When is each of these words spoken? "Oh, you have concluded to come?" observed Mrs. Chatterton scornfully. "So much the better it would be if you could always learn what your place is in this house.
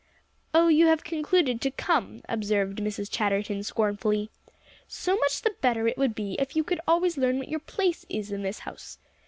"Oh, 0.51 0.67
you 0.67 0.87
have 0.87 1.03
concluded 1.03 1.61
to 1.61 1.69
come?" 1.69 2.23
observed 2.27 2.79
Mrs. 2.79 3.07
Chatterton 3.07 3.61
scornfully. 3.61 4.31
"So 4.87 5.15
much 5.17 5.43
the 5.43 5.53
better 5.61 5.87
it 5.87 5.95
would 5.95 6.15
be 6.15 6.35
if 6.39 6.55
you 6.55 6.63
could 6.63 6.81
always 6.87 7.19
learn 7.19 7.37
what 7.37 7.49
your 7.49 7.59
place 7.59 8.03
is 8.09 8.31
in 8.31 8.41
this 8.41 8.57
house. 8.65 8.97